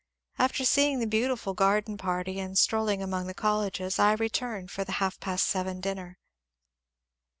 [0.39, 4.93] After seeing the beautiful garden party and strolling among the colleges, I returned for the
[4.93, 6.17] half past seven dinner.